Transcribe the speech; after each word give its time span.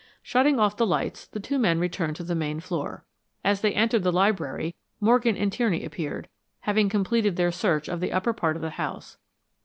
Shutting 0.23 0.59
off 0.59 0.77
the 0.77 0.87
lights, 0.87 1.27
the 1.27 1.39
two 1.39 1.59
men 1.59 1.77
returned 1.79 2.15
to 2.15 2.23
the 2.23 2.33
main 2.33 2.59
floor. 2.59 3.05
As 3.43 3.61
they 3.61 3.73
entered 3.75 4.01
the 4.01 4.11
library, 4.11 4.73
Morgan 4.99 5.37
and 5.37 5.53
Tierney 5.53 5.85
appeared, 5.85 6.27
having 6.61 6.89
completed 6.89 7.35
their 7.35 7.51
search 7.51 7.87
of 7.87 7.99
the 7.99 8.11
upper 8.11 8.33
part 8.33 8.55
of 8.55 8.63
the 8.63 8.71
house. 8.71 9.19